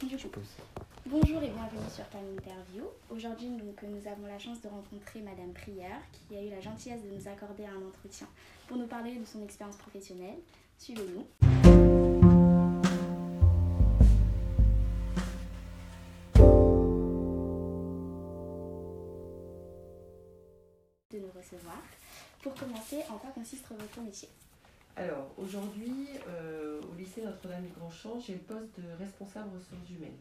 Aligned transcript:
Du 0.00 0.16
coup, 0.16 0.40
bonjour 1.04 1.42
et 1.42 1.50
bienvenue 1.50 1.90
sur 1.94 2.08
Time 2.08 2.34
Interview. 2.38 2.84
Aujourd'hui, 3.10 3.48
donc, 3.48 3.82
nous 3.82 4.08
avons 4.10 4.26
la 4.26 4.38
chance 4.38 4.58
de 4.62 4.68
rencontrer 4.68 5.20
Madame 5.20 5.52
Prière 5.52 6.00
qui 6.12 6.36
a 6.36 6.42
eu 6.42 6.48
la 6.48 6.60
gentillesse 6.60 7.02
de 7.02 7.10
nous 7.10 7.28
accorder 7.28 7.66
un 7.66 7.86
entretien 7.86 8.26
pour 8.66 8.78
nous 8.78 8.86
parler 8.86 9.16
de 9.16 9.24
son 9.26 9.42
expérience 9.42 9.76
professionnelle. 9.76 10.38
Suivez-nous. 10.78 11.26
de 21.12 21.18
nous 21.18 21.30
recevoir. 21.36 21.82
Pour 22.42 22.54
commencer, 22.54 23.02
en 23.10 23.18
quoi 23.18 23.30
consiste 23.34 23.66
votre 23.68 24.00
métier? 24.00 24.28
Alors, 25.00 25.32
aujourd'hui, 25.38 26.08
euh, 26.28 26.78
au 26.82 26.94
lycée 26.94 27.22
Notre-Dame 27.22 27.64
du 27.64 27.72
Grand 27.72 27.88
Champ, 27.88 28.20
j'ai 28.20 28.34
le 28.34 28.40
poste 28.40 28.78
de 28.78 28.86
responsable 28.98 29.48
ressources 29.54 29.88
humaines. 29.88 30.18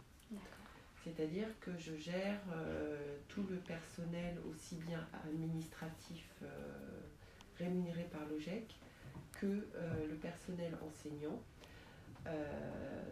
C'est-à-dire 1.03 1.47
que 1.59 1.71
je 1.77 1.97
gère 1.97 2.39
euh, 2.53 3.17
tout 3.27 3.43
le 3.49 3.57
personnel, 3.57 4.37
aussi 4.49 4.75
bien 4.75 5.05
administratif 5.25 6.29
euh, 6.43 6.47
rémunéré 7.57 8.03
par 8.03 8.21
l'OGEC 8.29 8.73
que 9.33 9.67
le 10.07 10.15
personnel 10.15 10.77
enseignant, 10.85 11.41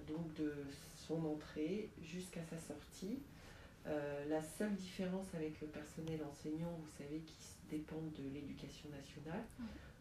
donc 0.07 0.33
de 0.35 0.53
son 0.95 1.25
entrée 1.25 1.89
jusqu'à 2.01 2.41
sa 2.49 2.57
sortie. 2.57 3.19
la 3.85 4.41
seule 4.41 4.75
différence 4.75 5.27
avec 5.33 5.59
le 5.61 5.67
personnel 5.67 6.19
enseignant, 6.29 6.71
vous 6.79 6.97
savez, 6.97 7.19
qui 7.19 7.35
dépendent 7.69 8.11
de 8.11 8.23
l'éducation 8.33 8.89
nationale. 8.89 9.43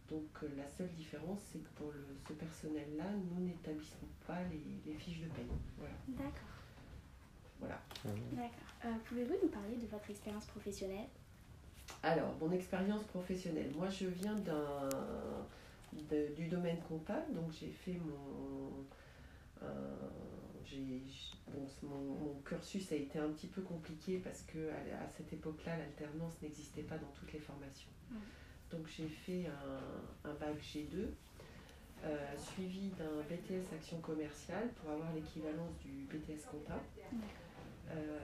Donc 0.08 0.24
euh, 0.42 0.48
la 0.56 0.68
seule 0.68 0.90
différence, 0.92 1.40
c'est 1.52 1.58
que 1.58 1.68
pour 1.76 1.92
ce 2.28 2.32
personnel-là, 2.34 3.04
nous 3.30 3.44
n'établissons 3.44 4.06
pas 4.26 4.38
les, 4.44 4.94
fiches 4.94 5.20
de 5.20 5.28
paie. 5.28 5.46
Voilà. 5.78 5.94
D'accord. 6.08 6.32
Voilà. 7.58 7.80
D'accord. 8.04 8.50
Euh, 8.84 8.92
pouvez-vous 9.06 9.34
nous 9.42 9.48
parler 9.48 9.76
de 9.76 9.86
votre 9.86 10.08
expérience 10.10 10.46
professionnelle? 10.46 11.08
Alors, 12.02 12.34
mon 12.40 12.50
expérience 12.52 13.02
professionnelle, 13.04 13.70
moi 13.76 13.88
je 13.88 14.06
viens 14.06 14.34
d'un 14.34 14.88
du 16.36 16.48
domaine 16.48 16.78
comptable, 16.88 17.32
donc 17.32 17.52
j'ai 17.52 17.70
fait 17.70 17.98
mon, 17.98 18.84
mon, 21.82 22.34
cursus 22.44 22.92
a 22.92 22.96
été 22.96 23.18
un 23.18 23.30
petit 23.30 23.46
peu 23.46 23.62
compliqué 23.62 24.18
parce 24.18 24.42
que 24.42 24.70
à, 24.70 25.08
cette 25.16 25.32
époque-là, 25.32 25.76
l'alternance 25.78 26.34
n'existait 26.42 26.82
pas 26.82 26.98
dans 26.98 27.10
toutes 27.18 27.32
les 27.32 27.40
formations. 27.40 27.90
Donc 28.70 28.86
j'ai 28.88 29.08
fait 29.08 29.46
un, 30.24 30.34
bac 30.34 30.56
G2, 30.60 31.06
euh, 32.04 32.36
suivi 32.36 32.90
d'un 32.90 33.22
BTS 33.28 33.72
Action 33.74 33.98
commerciale 34.00 34.68
pour 34.80 34.90
avoir 34.90 35.12
l'équivalence 35.12 35.78
du 35.84 36.04
BTS 36.06 36.46
comptable. 36.50 36.82
Euh, 37.90 38.18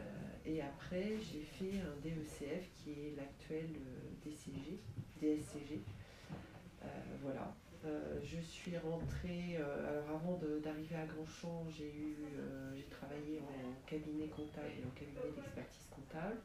et 0.44 0.60
après, 0.60 1.14
j'ai 1.20 1.42
fait 1.42 1.80
un 1.80 1.94
DECF 2.02 2.68
qui 2.74 2.90
est 2.90 3.16
l'actuel 3.16 3.70
euh, 3.76 4.24
DCG, 4.24 4.80
DSCG. 5.20 5.80
voilà. 7.22 7.54
Je 8.24 8.38
suis 8.40 8.78
rentrée, 8.78 9.56
alors 9.56 10.20
avant 10.20 10.40
d'arriver 10.62 10.94
à 10.94 11.04
Grandchamp, 11.04 11.66
j'ai 11.68 11.92
eu, 11.92 12.16
j'ai 12.76 12.84
travaillé 12.84 13.40
en 13.40 13.88
cabinet 13.90 14.28
comptable 14.28 14.70
et 14.80 14.84
en 14.84 14.90
cabinet 14.90 15.34
d'expertise 15.34 15.86
comptable. 15.90 16.38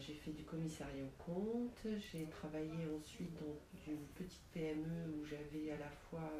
J'ai 0.00 0.14
fait 0.14 0.32
du 0.32 0.44
commissariat 0.44 1.04
au 1.04 1.22
compte, 1.22 1.86
j'ai 2.12 2.26
travaillé 2.26 2.88
ensuite 2.98 3.32
dans 3.40 3.92
une 3.92 4.06
petite 4.14 4.42
PME 4.52 5.08
où 5.14 5.24
j'avais 5.24 5.72
à 5.72 5.78
la 5.78 5.90
fois 6.08 6.30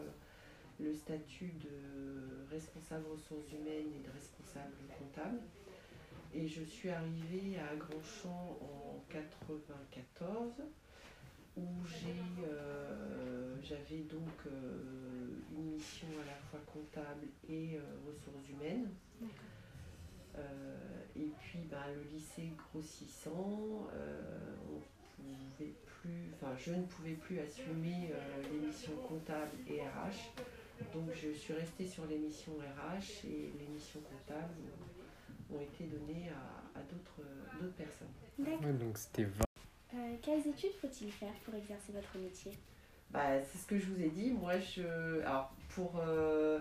le 0.78 0.94
statut 0.94 1.52
de 1.62 2.46
responsable 2.50 3.06
ressources 3.10 3.50
humaines 3.52 3.92
et 3.96 4.06
de 4.06 4.12
responsable 4.12 4.74
comptable. 4.98 5.40
Et 6.34 6.46
je 6.46 6.62
suis 6.62 6.90
arrivée 6.90 7.58
à 7.58 7.74
Grandchamp 7.76 8.58
en 8.60 9.02
1994 9.08 10.62
où 11.56 11.62
euh, 12.44 13.56
j'avais 13.62 14.02
donc 14.02 14.28
euh, 14.46 15.28
une 15.56 15.72
mission 15.72 16.08
à 16.22 16.26
la 16.26 16.36
fois 16.50 16.60
comptable 16.66 17.26
et 17.48 17.76
euh, 17.76 17.80
ressources 18.06 18.48
humaines. 18.50 18.90
Et 21.16 21.30
puis 21.40 21.60
ben, 21.70 21.82
le 21.94 22.02
lycée 22.12 22.52
grossissant, 22.72 23.88
on 24.68 24.80
plus, 26.00 26.30
enfin, 26.34 26.54
je 26.58 26.72
ne 26.72 26.82
pouvais 26.82 27.14
plus 27.14 27.38
assumer 27.40 28.12
les 28.50 28.66
missions 28.66 28.96
comptables 29.08 29.56
et 29.68 29.80
RH. 29.80 30.32
Donc 30.92 31.08
je 31.14 31.32
suis 31.32 31.54
restée 31.54 31.86
sur 31.86 32.06
les 32.06 32.18
missions 32.18 32.52
RH 32.52 33.26
et 33.26 33.50
les 33.58 33.66
missions 33.66 34.00
comptables 34.00 34.52
ont 35.52 35.60
été 35.60 35.84
données 35.84 36.28
à, 36.74 36.80
d'autres 36.80 37.74
personnes. 37.76 38.78
donc 38.78 38.98
c'était 38.98 39.26
euh, 39.94 40.14
quelles 40.20 40.46
études 40.46 40.72
faut-il 40.80 41.10
faire 41.10 41.32
pour 41.44 41.54
exercer 41.54 41.92
votre 41.92 42.18
métier? 42.18 42.52
Bah, 43.10 43.40
C'est 43.42 43.58
ce 43.58 43.66
que 43.66 43.78
je 43.78 43.86
vous 43.86 44.02
ai 44.02 44.08
dit. 44.08 44.30
Moi, 44.32 44.58
je, 44.58 45.20
alors, 45.22 45.52
pour, 45.70 45.94
euh, 45.98 46.60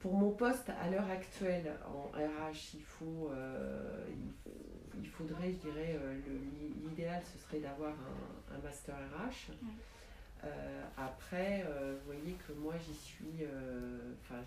pour 0.00 0.14
mon 0.14 0.30
poste 0.30 0.70
à 0.70 0.90
l'heure 0.90 1.10
actuelle 1.10 1.72
en 1.86 2.08
RH, 2.16 2.74
il, 2.74 2.82
faut, 2.82 3.30
euh, 3.32 4.04
il, 5.02 5.08
faudrait, 5.08 5.50
je 5.52 5.68
dirais, 5.68 5.98
l'idéal, 6.82 7.22
ce 7.32 7.38
serait 7.44 7.60
d'avoir 7.60 7.92
un, 8.52 8.58
master 8.62 8.94
RH. 8.96 9.52
après, 10.96 11.64
vous 11.64 12.12
voyez 12.12 12.36
que 12.46 12.52
moi, 12.52 12.74
j'y 12.78 12.94
suis. 12.94 13.44
Enfin, 14.22 14.40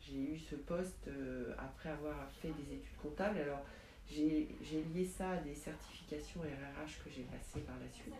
j'ai 0.00 0.34
eu 0.34 0.38
ce 0.38 0.54
poste 0.54 1.10
après 1.58 1.90
avoir 1.90 2.30
fait 2.40 2.48
des 2.50 2.74
études 2.74 2.96
comptables. 3.02 3.38
Alors, 3.38 3.64
j'ai 4.08 4.84
lié 4.94 5.04
ça 5.04 5.30
à 5.30 5.36
des 5.38 5.54
certifications 5.54 6.40
RRH 6.40 7.02
que 7.04 7.10
j'ai 7.10 7.22
passées 7.22 7.60
par 7.60 7.76
la 7.78 7.88
suite. 7.90 8.14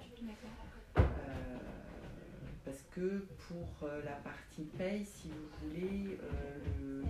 Euh, 2.98 3.20
que 3.20 3.26
pour 3.48 3.88
euh, 3.88 4.02
la 4.04 4.12
partie 4.16 4.64
paye, 4.76 5.04
si 5.04 5.28
vous 5.28 5.68
voulez, 5.68 6.18
euh, 6.22 7.02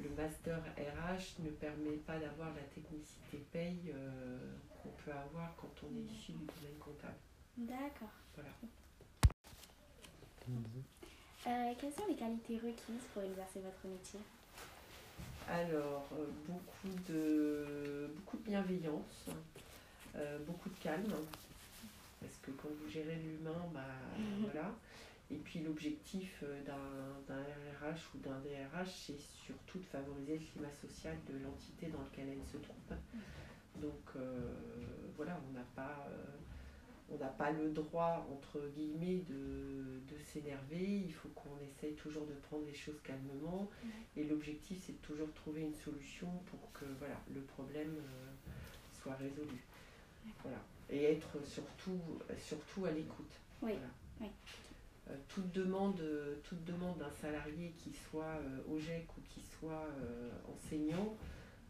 le, 0.00 0.08
master 0.16 0.58
RH 0.78 1.42
ne 1.42 1.50
permet 1.50 1.96
pas 2.06 2.18
d'avoir 2.18 2.54
la 2.54 2.62
technicité 2.62 3.38
paye 3.52 3.92
qu'on 4.82 4.90
peut 5.04 5.10
avoir 5.10 5.54
quand 5.56 5.72
on 5.82 5.96
est 5.96 6.12
issu 6.12 6.32
du 6.32 6.44
domaine 6.46 6.78
comptable. 6.78 7.18
D'accord. 7.56 8.12
Voilà. 8.34 8.50
quelles 11.80 11.92
sont 11.92 12.06
les 12.08 12.16
qualités 12.16 12.56
requises 12.56 13.06
pour 13.12 13.22
exercer 13.22 13.60
votre 13.60 13.86
métier? 13.86 14.20
Alors, 15.48 16.08
euh, 16.12 16.26
beaucoup 16.46 16.96
de, 17.08 18.10
beaucoup 18.16 18.36
de 18.38 18.42
bienveillance, 18.42 19.26
euh, 20.16 20.38
beaucoup 20.46 20.70
de 20.70 20.78
calme, 20.78 21.12
parce 22.20 22.36
que 22.42 22.50
quand 22.52 22.68
vous 22.68 22.90
gérez 22.90 23.16
l'humain, 23.16 23.66
bah, 23.72 23.80
voilà. 24.40 24.74
Et 25.30 25.36
puis 25.36 25.60
l'objectif 25.60 26.42
euh, 26.42 26.62
d'un 27.26 27.34
RH 27.34 28.14
ou 28.14 28.18
d'un 28.18 28.38
DRH, 28.40 28.92
c'est 29.06 29.18
surtout 29.18 29.78
de 29.78 29.84
favoriser 29.84 30.38
le 30.38 30.44
climat 30.44 30.72
social 30.72 31.16
de 31.26 31.38
l'entité 31.38 31.86
dans 31.86 32.00
laquelle 32.02 32.28
elle 32.28 32.44
se 32.44 32.58
trouve. 32.58 32.96
Donc 33.80 34.16
voilà, 35.16 35.40
on 35.48 35.52
n'a 35.52 35.66
pas 35.74 36.08
n'a 37.18 37.28
pas 37.28 37.50
le 37.50 37.70
droit, 37.70 38.26
entre 38.32 38.60
guillemets, 38.74 39.22
de, 39.28 40.00
s'énerver. 40.32 41.02
Il 41.06 41.12
faut 41.12 41.28
qu'on 41.28 41.58
essaye 41.62 41.94
toujours 41.94 42.26
de 42.26 42.32
prendre 42.32 42.64
les 42.66 42.74
choses 42.74 43.00
calmement. 43.02 43.70
Et 44.16 44.24
l'objectif, 44.24 44.82
c'est 44.84 44.92
de 44.92 45.06
toujours 45.06 45.32
trouver 45.34 45.62
une 45.62 45.74
solution 45.74 46.28
pour 46.46 46.72
que 46.72 46.84
voilà, 46.98 47.20
le 47.32 47.40
problème 47.42 47.94
euh, 47.98 48.50
soit 48.90 49.14
résolu. 49.14 49.64
Voilà. 50.42 50.58
Et 50.90 51.04
être 51.04 51.44
surtout, 51.44 52.00
surtout 52.38 52.86
à 52.86 52.90
l'écoute. 52.90 53.40
Euh, 53.64 54.26
toute 55.28 55.52
demande, 55.52 56.00
toute 56.44 56.64
demande 56.64 56.98
d'un 56.98 57.10
salarié 57.10 57.74
qui 57.78 57.92
soit 57.92 58.40
au 58.70 58.78
GEC 58.78 59.06
ou 59.16 59.20
qui 59.28 59.42
soit 59.42 59.86
euh, 60.00 60.30
enseignant 60.52 61.16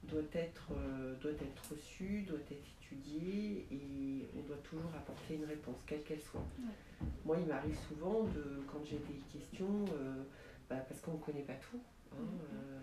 doit 0.05 0.23
être, 0.35 0.73
doit 1.21 1.33
être 1.33 1.71
reçu, 1.71 2.23
doit 2.23 2.39
être 2.51 2.67
étudié 2.83 3.67
et 3.71 4.29
on 4.37 4.43
doit 4.43 4.59
toujours 4.63 4.95
apporter 4.95 5.37
une 5.37 5.45
réponse, 5.45 5.77
quelle 5.87 6.03
qu'elle 6.03 6.21
soit. 6.21 6.45
Moi, 7.25 7.39
il 7.41 7.47
m'arrive 7.47 7.77
souvent, 7.89 8.25
de, 8.25 8.63
quand 8.71 8.85
j'ai 8.85 8.99
des 8.99 9.21
questions, 9.33 9.85
euh, 9.95 10.23
bah, 10.69 10.77
parce 10.89 11.01
qu'on 11.01 11.15
ne 11.15 11.19
connaît 11.19 11.43
pas 11.43 11.55
tout. 11.55 11.81
Hein, 12.13 12.17
euh, 12.53 12.81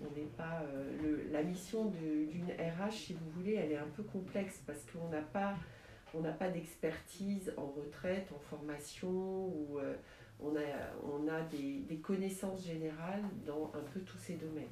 on 0.00 0.16
n'est 0.16 0.26
pas, 0.26 0.62
euh, 0.62 1.24
la 1.30 1.42
mission 1.42 1.86
d'une 1.86 2.50
RH, 2.50 2.92
si 2.92 3.12
vous 3.14 3.30
voulez, 3.36 3.54
elle 3.54 3.72
est 3.72 3.78
un 3.78 3.88
peu 3.96 4.02
complexe 4.02 4.62
parce 4.66 4.84
qu'on 4.86 5.08
n'a 5.08 5.22
pas, 5.22 5.54
on 6.14 6.20
n'a 6.20 6.32
pas 6.32 6.48
d'expertise 6.48 7.52
en 7.56 7.66
retraite, 7.66 8.28
en 8.34 8.38
formation, 8.38 9.08
ou 9.08 9.78
on 10.40 10.56
a, 10.56 10.60
on 11.04 11.28
a 11.28 11.40
des, 11.42 11.80
des, 11.88 11.96
connaissances 11.96 12.64
générales 12.64 13.22
dans 13.46 13.72
un 13.74 13.82
peu 13.92 14.00
tous 14.00 14.18
ces 14.18 14.34
domaines. 14.34 14.64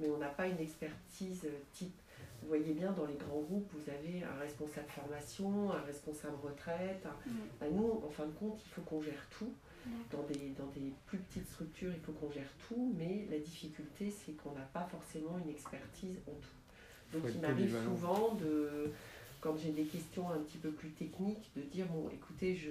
Mais 0.00 0.08
on 0.08 0.18
n'a 0.18 0.28
pas 0.28 0.48
une 0.48 0.58
expertise 0.58 1.46
type 1.72 2.02
vous 2.42 2.48
voyez 2.48 2.72
bien, 2.74 2.90
dans 2.92 3.06
les 3.06 3.14
grands 3.14 3.40
groupes, 3.40 3.70
vous 3.72 3.90
avez 3.90 4.24
un 4.24 4.40
responsable 4.40 4.88
formation, 4.88 5.72
un 5.72 5.80
responsable 5.82 6.36
retraite. 6.42 7.06
Nous, 7.70 8.02
en 8.04 8.10
fin 8.10 8.26
de 8.26 8.32
compte, 8.32 8.60
il 8.66 8.70
faut 8.70 8.82
qu'on 8.82 9.00
gère 9.00 9.26
tout. 9.30 9.52
Dans 10.12 10.22
des, 10.22 10.54
dans 10.56 10.66
des 10.66 10.92
plus 11.06 11.18
petites 11.18 11.48
structures, 11.48 11.90
il 11.92 12.00
faut 12.00 12.12
qu'on 12.12 12.30
gère 12.30 12.52
tout, 12.68 12.94
mais 12.96 13.26
la 13.30 13.38
difficulté, 13.38 14.10
c'est 14.10 14.32
qu'on 14.32 14.52
n'a 14.52 14.66
pas 14.72 14.84
forcément 14.84 15.38
une 15.44 15.50
expertise 15.50 16.18
en 16.28 16.34
tout. 16.34 17.18
Donc 17.18 17.30
il 17.34 17.40
m'arrive 17.40 17.76
souvent 17.82 18.34
de, 18.34 18.92
quand 19.42 19.54
j'ai 19.58 19.72
des 19.72 19.84
questions 19.84 20.30
un 20.30 20.38
petit 20.38 20.56
peu 20.58 20.70
plus 20.70 20.90
techniques, 20.90 21.50
de 21.56 21.62
dire, 21.62 21.84
bon, 21.88 22.08
écoutez, 22.08 22.54
je, 22.56 22.70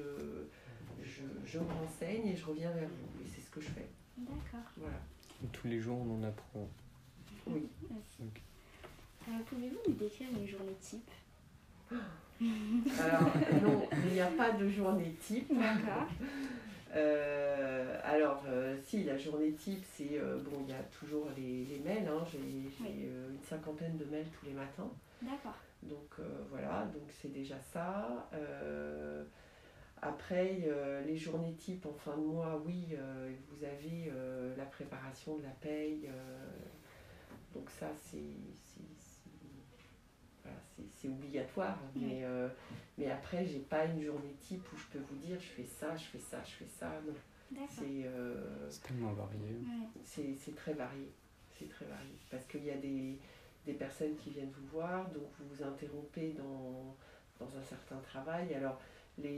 je, 1.04 1.22
je 1.46 1.60
me 1.60 1.66
renseigne 1.66 2.28
et 2.30 2.36
je 2.36 2.46
reviens 2.46 2.72
vers 2.72 2.88
vous. 2.88 3.22
Et 3.24 3.28
c'est 3.28 3.42
ce 3.42 3.50
que 3.52 3.62
je 3.62 3.68
fais. 3.68 3.88
D'accord. 4.18 4.72
Voilà. 4.78 4.98
Tous 5.52 5.68
les 5.68 5.80
jours, 5.80 5.98
on 6.00 6.16
en 6.20 6.24
apprend. 6.24 6.68
Oui. 7.48 7.68
Euh, 7.92 9.32
Pouvez-vous 9.48 9.78
nous 9.88 9.94
décrire 9.96 10.30
une 10.32 10.48
journée 10.48 10.76
type? 10.82 11.12
Alors, 11.92 13.32
non, 13.62 13.88
il 14.08 14.14
n'y 14.14 14.22
a 14.22 14.28
pas 14.28 14.52
de 14.52 14.68
journée 14.70 15.14
type. 15.22 15.48
D'accord. 15.54 16.08
Euh, 16.94 17.98
alors, 18.04 18.44
euh, 18.50 18.76
si, 18.86 19.06
la 19.06 19.18
journée 19.18 19.54
type, 19.54 19.82
c'est, 19.96 20.20
euh, 20.20 20.40
bon, 20.44 20.58
il 20.68 20.72
y 20.72 20.74
a 20.74 20.84
toujours 21.00 21.26
les, 21.38 21.64
les 21.64 21.80
mails, 21.80 22.06
hein, 22.06 22.22
j'ai 22.30 22.38
j'ai, 22.40 22.84
Oui. 22.84 22.90
euh, 23.06 23.30
une 23.32 23.42
cinquantaine 23.48 23.96
de 23.98 24.04
mails 24.04 24.26
tous 24.38 24.46
les 24.48 24.52
matins. 24.52 24.90
D'accord. 25.22 25.56
Donc 25.84 26.14
euh, 26.20 26.44
voilà, 26.50 26.86
donc 26.94 27.10
c'est 27.12 27.32
déjà 27.32 27.60
ça. 27.60 28.30
Euh, 28.34 29.26
après, 30.02 30.62
euh, 30.66 31.02
les 31.04 31.18
journées 31.18 31.54
type 31.56 31.86
en 31.86 31.94
fin 31.94 32.18
de 32.18 32.24
mois, 32.24 32.62
oui, 32.66 32.90
euh, 32.94 33.32
vous 33.50 33.64
avez 33.64 34.12
euh, 34.12 34.56
la 34.58 34.66
préparation 34.66 35.38
de 35.38 35.44
la 35.44 35.50
paye. 35.50 36.08
euh, 36.08 36.48
donc 37.54 37.70
ça, 37.70 37.88
c'est 38.00 38.20
voilà, 40.44 40.58
obligatoire. 41.06 41.80
Oui. 41.96 42.02
Mais, 42.06 42.24
euh, 42.24 42.48
mais 42.98 43.10
après, 43.12 43.46
j'ai 43.46 43.60
pas 43.60 43.86
une 43.86 44.02
journée 44.02 44.36
type 44.40 44.66
où 44.74 44.78
je 44.78 44.86
peux 44.88 45.00
vous 45.06 45.18
dire, 45.18 45.40
je 45.40 45.48
fais 45.48 45.66
ça, 45.66 45.96
je 45.96 46.06
fais 46.06 46.20
ça, 46.20 46.42
je 46.44 46.52
fais 46.52 46.68
ça. 46.80 47.00
Non, 47.52 47.68
c'est... 47.68 47.84
euh, 48.06 48.70
tellement 48.88 49.14
varié. 49.14 49.40
Ouais. 49.40 50.02
c'est 50.04 50.56
très 50.56 50.74
varié. 50.74 51.12
C'est 51.60 51.70
très 51.70 51.86
varié. 51.86 52.16
Parce 52.30 52.46
qu'il 52.46 52.64
y 52.64 52.72
a 52.72 52.78
des, 52.78 53.20
des 53.66 53.74
personnes 53.74 54.16
qui 54.16 54.30
viennent 54.32 54.52
vous 54.52 54.68
voir, 54.68 55.10
donc 55.12 55.24
vous 55.40 55.56
vous 55.56 55.64
interrompez 55.64 56.34
dans, 56.34 56.96
dans 57.40 57.58
un 57.58 57.62
certain 57.64 57.98
travail. 58.00 58.54
Alors, 58.54 58.80
les, 59.18 59.30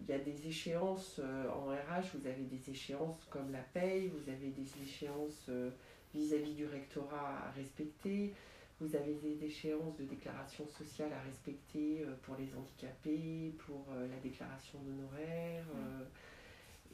il 0.00 0.06
y 0.08 0.12
a 0.12 0.18
des 0.18 0.46
échéances 0.46 1.20
euh, 1.22 1.48
en 1.50 1.66
RH, 1.68 2.16
vous 2.16 2.26
avez 2.26 2.44
des 2.44 2.70
échéances 2.70 3.24
comme 3.30 3.50
la 3.52 3.60
paye, 3.62 4.08
vous 4.08 4.30
avez 4.30 4.50
des 4.50 4.82
échéances 4.82 5.46
euh, 5.48 5.70
vis-à-vis 6.14 6.54
du 6.54 6.66
rectorat 6.66 7.46
à 7.46 7.50
respecter, 7.50 8.32
vous 8.80 8.94
avez 8.94 9.14
des 9.14 9.44
échéances 9.44 9.96
de 9.96 10.04
déclaration 10.04 10.66
sociale 10.68 11.12
à 11.12 11.20
respecter 11.22 12.02
euh, 12.04 12.14
pour 12.22 12.36
les 12.36 12.54
handicapés, 12.54 13.52
pour 13.66 13.86
la 13.90 14.16
déclaration 14.22 14.78
d'honoraires. 14.80 15.66
euh, 15.76 16.04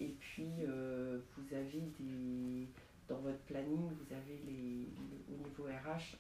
et 0.01 0.09
puis, 0.19 0.51
vous 0.67 1.55
avez 1.55 1.83
des, 2.01 2.69
dans 3.07 3.19
votre 3.19 3.39
planning, 3.43 3.91
vous 3.93 4.13
avez 4.13 4.41
les, 4.45 4.89
le- 4.89 5.35
au 5.35 5.39
niveau 5.47 5.65
RH, 5.65 6.17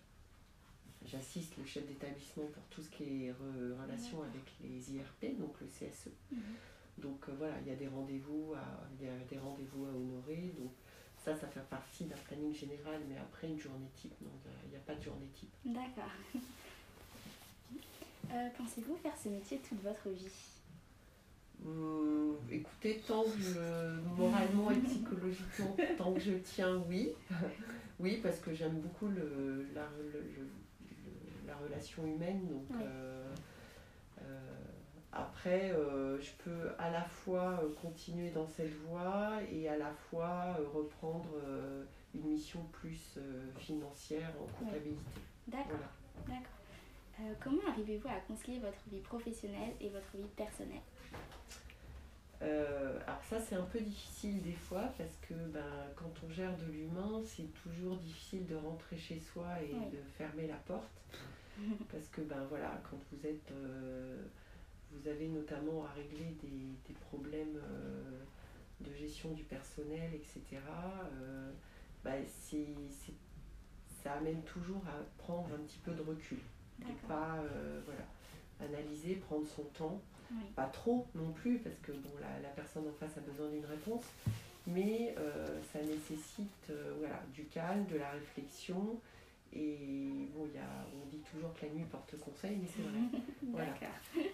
j'assiste 1.07 1.57
le 1.57 1.65
chef 1.65 1.87
d'établissement 1.87 2.47
pour 2.47 2.63
tout 2.71 2.83
ce 2.83 2.91
qui 2.91 3.27
est 3.27 3.31
re- 3.33 3.81
relation 3.83 4.23
avec 4.23 4.43
les 4.63 4.93
IRP, 4.95 5.39
donc 5.39 5.55
le 5.61 5.67
CSE. 5.67 6.09
Mhm. 6.33 6.41
Donc 6.99 7.29
euh, 7.29 7.33
voilà, 7.39 7.55
il 7.63 7.69
y 7.69 7.71
a 7.71 7.77
des 7.77 7.89
rendez-vous 7.89 8.55
à, 8.55 8.65
il 9.01 9.07
y 9.07 9.09
a 9.11 9.19
des 9.29 9.39
rendez-vous 9.39 9.85
à 9.87 9.89
honorer. 9.91 10.53
Donc 10.59 10.73
ça, 11.17 11.35
ça 11.37 11.47
fait 11.49 11.61
partie 11.69 12.05
d'un 12.05 12.17
planning 12.17 12.55
général, 12.55 13.01
mais 13.09 13.17
après 13.19 13.49
une 13.49 13.59
journée 13.59 13.89
type, 13.97 14.15
il 14.21 14.27
n'y 14.27 14.33
a- 14.33 14.37
il 14.65 14.71
n'y 14.71 14.77
a, 14.77 14.81
pas 14.81 14.95
de 14.95 15.03
journée 15.03 15.29
type. 15.35 15.53
D'accord. 15.65 16.11
Euh, 18.33 18.49
Pensez-vous 18.59 18.97
faire 18.97 19.17
ce 19.17 19.29
métier 19.29 19.59
toute 19.59 19.81
votre 19.83 20.09
vie? 20.09 20.27
Hum, 21.65 22.37
écoutez, 22.51 23.01
tant 23.07 23.23
que 23.23 23.39
je, 23.39 24.01
moralement 24.17 24.71
et 24.71 24.79
psychologiquement, 24.81 25.77
tant 25.99 26.13
que 26.15 26.21
je 26.21 26.33
tiens, 26.33 26.83
oui. 26.89 27.11
oui, 28.01 28.19
parce 28.23 28.41
que 28.41 28.53
j'aime 28.53 28.81
beaucoup 28.81 29.09
le, 29.09 29.67
la, 29.75 29.89
le- 30.13 30.49
la 31.47 31.57
relation 31.57 32.05
humaine. 32.07 32.47
Donc, 32.49 32.81
euh, 32.81 33.35
euh, 34.23 34.41
après, 35.13 35.71
euh, 35.71 36.21
je 36.21 36.31
peux 36.43 36.71
à 36.79 36.91
la 36.91 37.05
fois 37.05 37.63
continuer 37.81 38.31
dans 38.31 38.47
cette 38.47 38.75
voie 38.89 39.39
et 39.53 39.69
à 39.69 39.77
la 39.77 39.93
fois 39.93 40.57
reprendre 40.73 41.31
euh, 41.45 41.85
une 42.15 42.27
mission 42.29 42.61
plus 42.73 43.15
euh, 43.19 43.45
financière 43.59 44.31
en 44.43 44.65
comptabilité. 44.65 45.21
D'accord. 45.47 45.67
Voilà. 46.27 46.41
D'accord. 46.41 47.37
Comment 47.41 47.63
arrivez-vous 47.69 48.09
à 48.09 48.19
concilier 48.27 48.59
votre 48.59 48.89
vie 48.91 48.99
professionnelle 49.01 49.73
et 49.81 49.89
votre 49.89 50.17
vie 50.17 50.27
personnelle? 50.37 50.81
Alors 53.07 53.23
ça 53.31 53.41
c'est 53.41 53.55
un 53.55 53.65
peu 53.65 53.81
difficile 53.81 54.43
des 54.43 54.53
fois 54.53 54.93
parce 54.99 55.17
que 55.27 55.33
ben, 55.33 55.87
quand 55.97 56.13
on 56.27 56.31
gère 56.31 56.55
de 56.59 56.67
l'humain 56.67 57.23
c'est 57.25 57.51
toujours 57.63 57.97
difficile 57.97 58.47
de 58.47 58.55
rentrer 58.57 58.99
chez 58.99 59.19
soi 59.19 59.47
et 59.63 59.73
Oui. 59.73 59.91
de 59.93 59.97
fermer 60.19 60.47
la 60.47 60.57
porte 60.57 60.91
parce 61.91 62.09
que 62.09 62.21
ben 62.23 62.45
voilà 62.49 62.81
quand 62.89 62.99
vous 63.13 63.27
êtes 63.27 63.51
euh, 63.53 64.23
vous 64.93 65.09
avez 65.09 65.29
notamment 65.29 65.85
à 65.85 65.89
régler 65.91 66.37
des, 66.43 66.49
des 66.89 66.95
problèmes 67.09 67.57
euh, 67.57 68.21
de 68.81 68.93
gestion 68.95 69.33
du 69.33 69.45
personnel 69.45 70.11
etc 70.15 70.61
euh, 71.21 71.51
ben, 72.05 72.25
ça 74.03 74.13
amène 74.15 74.43
toujours 74.43 74.83
à 74.87 75.03
prendre 75.19 75.49
un 75.55 75.59
petit 75.65 75.79
peu 75.79 75.93
de 75.93 76.03
recul 76.03 76.39
et 76.83 76.93
pas 77.09 77.43
voilà 77.87 78.05
analyser 78.61 79.17
prendre 79.17 79.47
son 79.47 79.63
temps 79.65 80.01
Oui. 80.33 80.45
pas 80.55 80.67
trop 80.67 81.07
non 81.15 81.33
plus, 81.33 81.59
parce 81.59 81.79
que 81.81 81.93
bon, 81.93 82.11
la, 82.21 82.41
la 82.41 82.49
personne 82.51 82.87
en 82.89 82.93
face 82.93 83.17
a 83.17 83.21
besoin 83.21 83.49
d'une 83.51 83.65
réponse, 83.67 84.05
mais 84.67 85.15
euh, 85.19 85.61
ça 85.73 85.81
nécessite 85.83 86.71
euh, 86.71 86.95
voilà, 86.99 87.21
du 87.33 87.45
calme, 87.47 87.85
de 87.87 87.97
la 87.97 88.11
réflexion. 88.11 89.01
Et 89.57 90.29
bon, 90.35 90.47
il 90.47 90.55
y 90.55 90.59
a, 90.59 90.87
on 90.95 91.07
dit 91.09 91.23
toujours 91.31 91.53
que 91.55 91.67
la 91.67 91.73
nuit 91.73 91.85
porte 91.85 92.19
conseil, 92.19 92.57
mais 92.57 92.69
c'est 92.75 92.83
vrai. 92.83 93.23
Voilà. 93.53 93.71
D'accord. 93.71 94.25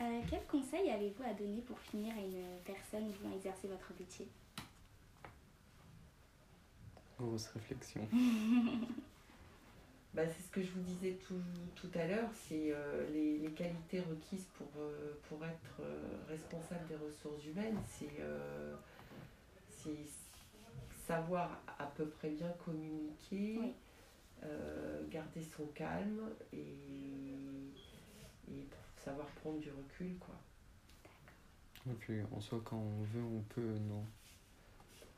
Euh, 0.00 0.20
quel 0.28 0.44
conseil 0.46 0.90
avez-vous 0.90 1.22
à 1.22 1.32
donner 1.34 1.60
pour 1.62 1.78
finir 1.78 2.14
à 2.16 2.20
une 2.20 2.44
personne 2.64 3.10
voulant 3.12 3.34
exercer 3.34 3.68
votre 3.68 3.92
métier? 3.98 4.26
Grosse 7.18 7.46
réflexion. 7.48 8.06
Bah, 10.14 10.22
c'est 10.28 10.42
ce 10.44 10.50
que 10.52 10.62
je 10.62 10.70
vous 10.70 10.82
disais 10.82 11.18
tout, 11.26 11.40
tout 11.74 11.90
à 11.98 12.06
l'heure, 12.06 12.28
c'est 12.48 12.70
euh, 12.70 13.10
les, 13.10 13.36
les 13.38 13.50
qualités 13.50 13.98
requises 13.98 14.46
pour, 14.56 14.68
euh, 14.78 15.18
pour 15.28 15.44
être 15.44 15.80
euh, 15.80 16.00
responsable 16.28 16.86
des 16.86 16.94
ressources 16.94 17.44
humaines, 17.44 17.76
c'est 17.98 18.20
euh, 18.20 18.76
c'est 19.82 20.06
savoir 21.06 21.62
à 21.78 21.86
peu 21.86 22.06
près 22.06 22.30
bien 22.30 22.50
communiquer, 22.64 23.58
Oui. 23.60 23.74
euh, 24.44 25.06
garder 25.10 25.42
son 25.42 25.66
calme 25.68 26.30
et, 26.52 27.34
et 28.48 28.66
savoir 28.96 29.26
prendre 29.28 29.58
du 29.60 29.70
recul. 29.70 30.16
Quoi. 30.18 30.34
Et 31.90 31.94
puis 31.94 32.22
en 32.32 32.40
soi, 32.40 32.60
quand 32.64 32.78
on 32.78 33.02
veut, 33.02 33.22
on 33.22 33.42
peut, 33.42 33.78
non? 33.78 34.04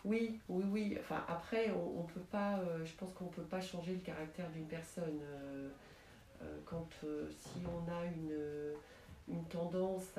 Oui, 0.05 0.41
oui, 0.49 0.65
oui. 0.71 0.97
Enfin, 1.01 1.25
après, 1.29 1.71
on, 1.71 2.01
on 2.01 2.05
peut 2.05 2.21
pas. 2.21 2.59
euh, 2.61 2.85
je 2.85 2.95
pense 2.95 3.13
qu'on 3.13 3.27
peut 3.27 3.43
pas 3.43 3.61
changer 3.61 3.95
le 3.95 4.01
caractère 4.01 4.51
d'une 4.51 4.67
personne. 4.69 5.21
Euh, 5.23 5.69
euh, 6.43 6.59
quand 6.67 6.89
euh, 7.05 7.31
si 7.31 7.65
on 7.67 7.91
a 7.91 8.05
une, 8.07 8.31
euh, 8.33 8.75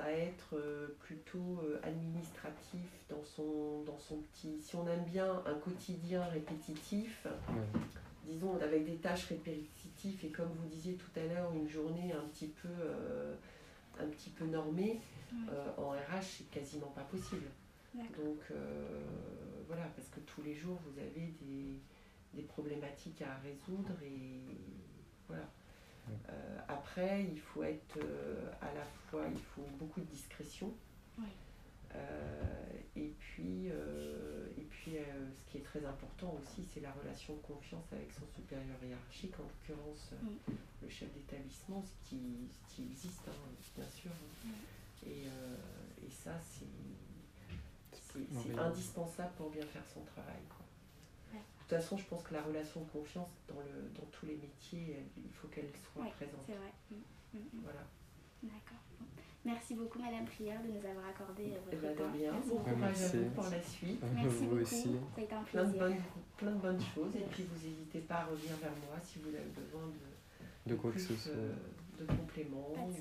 à 0.07 0.11
être 0.13 0.55
euh, 0.55 0.95
plutôt 0.99 1.59
euh, 1.63 1.79
administratif 1.83 2.79
dans 3.09 3.23
son 3.23 3.81
dans 3.83 3.97
son 3.99 4.17
petit. 4.17 4.59
Si 4.61 4.75
on 4.75 4.87
aime 4.87 5.03
bien 5.05 5.43
un 5.45 5.55
quotidien 5.55 6.23
répétitif, 6.25 7.25
Ouais. 7.49 7.81
disons 8.25 8.55
avec 8.61 8.85
des 8.85 8.95
tâches 8.95 9.25
répétitives 9.25 10.23
et 10.25 10.29
comme 10.29 10.49
vous 10.49 10.67
disiez 10.67 10.95
tout 10.95 11.11
à 11.19 11.25
l'heure, 11.25 11.51
une 11.53 11.67
journée 11.69 12.13
un 12.13 12.25
petit 12.29 12.47
peu 12.47 12.69
euh, 12.79 13.35
un 13.99 14.07
petit 14.07 14.29
peu 14.29 14.45
normée, 14.45 15.01
euh, 15.51 15.67
en 15.77 15.89
RH, 15.91 16.21
c'est 16.37 16.49
quasiment 16.51 16.87
pas 16.95 17.01
possible. 17.03 17.47
Donc 17.95 18.39
euh, 18.51 19.01
voilà, 19.67 19.83
parce 19.95 20.07
que 20.09 20.19
tous 20.21 20.41
les 20.43 20.53
jours 20.53 20.77
vous 20.85 20.99
avez 20.99 21.33
des, 21.41 21.79
des 22.33 22.43
problématiques 22.43 23.21
à 23.23 23.35
résoudre 23.43 23.91
et 24.03 24.39
voilà. 25.27 25.49
Euh, 26.29 26.59
après, 26.67 27.23
il 27.23 27.39
faut 27.39 27.63
être 27.63 27.97
euh, 27.97 28.51
à 28.61 28.73
la 28.73 28.83
fois, 29.09 29.25
il 29.31 29.39
faut 29.39 29.67
beaucoup 29.79 29.99
de 30.01 30.05
discrétion. 30.05 30.73
Oui. 31.17 31.25
Euh, 31.95 32.43
et 32.95 33.13
puis, 33.19 33.69
euh, 33.71 34.47
et 34.57 34.61
puis 34.63 34.97
euh, 34.97 35.01
ce 35.37 35.51
qui 35.51 35.57
est 35.57 35.63
très 35.63 35.83
important 35.85 36.35
aussi, 36.41 36.63
c'est 36.63 36.81
la 36.81 36.91
relation 36.91 37.33
de 37.35 37.41
confiance 37.41 37.85
avec 37.93 38.11
son 38.11 38.25
supérieur 38.35 38.75
hiérarchique, 38.83 39.33
en 39.39 39.43
l'occurrence 39.43 40.11
Mm. 40.21 40.51
le 40.83 40.89
chef 40.89 41.11
d'établissement, 41.13 41.81
ce 41.81 42.09
qui, 42.09 42.47
ce 42.51 42.75
qui 42.75 42.83
existe, 42.83 43.27
hein, 43.27 43.31
bien 43.75 43.87
sûr. 43.87 44.11
hein. 44.11 44.49
Et, 45.05 45.23
euh, 45.27 45.55
et 46.05 46.09
ça, 46.09 46.31
c'est 46.41 46.65
indispensable 48.59 49.31
pour 49.37 49.49
bien 49.51 49.65
faire 49.65 49.85
son 49.93 50.01
travail. 50.01 50.41
quoi. 50.49 50.65
De 51.67 51.75
toute 51.75 51.83
façon, 51.83 51.97
je 51.97 52.05
pense 52.05 52.24
que 52.24 52.33
la 52.33 52.41
relation 52.41 52.79
de 52.81 52.89
confiance 52.89 53.27
dans, 53.50 53.59
le, 53.59 53.89
dans 54.00 54.05
tous 54.12 54.25
les 54.25 54.36
métiers, 54.38 54.95
elle- 55.00 55.24
il 55.25 55.33
faut 55.33 55.50
qu'elle 55.50 55.67
soit 55.91 56.01
Ouais, 56.03 56.12
présente. 56.12 56.39
C'est 56.47 56.53
vrai. 56.55 56.71
Mm, 56.91 56.95
mm, 56.95 57.39
mm. 57.39 57.59
Voilà. 57.63 57.83
D'accord. 58.43 58.79
Merci 59.43 59.75
beaucoup, 59.75 60.00
Madame 60.00 60.25
Prière, 60.25 60.62
de 60.63 60.67
nous 60.71 60.86
avoir 60.86 61.07
accordé 61.07 61.43
euh, 61.51 61.57
Eh 61.71 61.75
votre 61.75 61.88
ben, 61.88 61.95
temps. 61.95 62.12
Merci 62.15 62.50
Bon 62.50 62.55
beaucoup. 62.55 62.69
courage 62.75 63.01
à 63.03 63.07
vous 63.07 63.29
pour 63.31 63.43
la 63.43 63.62
suite. 63.63 64.00
Merci 64.15 64.27
vous 64.38 64.45
beaucoup. 64.47 64.62
aussi. 64.62 64.83
Ça 64.83 65.19
a 65.19 65.21
été 65.24 65.33
un 65.36 65.43
Plein 65.43 65.63
de, 65.63 65.69
plaisir. 65.71 65.88
bonnes, 65.88 66.01
plein 66.38 66.51
de 66.51 66.59
bonnes 66.62 66.81
choses. 66.95 67.15
Et 67.15 67.25
puis 67.31 67.43
vous 67.43 67.67
n'hésitez 67.67 68.00
pas 68.00 68.15
à 68.15 68.25
revenir 68.25 68.55
vers 68.57 68.75
moi 68.88 68.95
si 69.03 69.19
vous 69.19 69.29
avez 69.29 69.51
besoin 69.55 69.88
de, 69.88 70.71
De 70.71 70.75
quoi 70.75 70.91
que 70.91 70.95
plus, 70.95 71.05
ce 71.07 71.15
soit. 71.15 71.31
euh, 71.33 71.53
de 72.00 72.05
compléments. 72.05 72.71
Pas 72.75 72.81
de. 72.88 72.95